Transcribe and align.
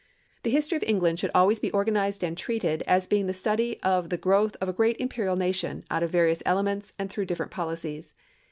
The 0.41 0.49
history 0.49 0.77
of 0.77 0.83
England 0.87 1.19
should 1.19 1.29
always 1.35 1.59
be 1.59 1.69
organized 1.73 2.23
and 2.23 2.35
treated 2.35 2.81
as 2.87 3.05
being 3.07 3.27
the 3.27 3.35
study 3.35 3.79
of 3.83 4.09
the 4.09 4.17
growth 4.17 4.55
of 4.59 4.67
a 4.67 4.73
great 4.73 4.97
imperial 4.99 5.35
nation 5.35 5.83
out 5.91 6.01
of 6.01 6.09
various 6.09 6.41
elements 6.43 6.91
and 6.97 7.07
through 7.07 7.25
different 7.25 7.51
policies. 7.51 8.15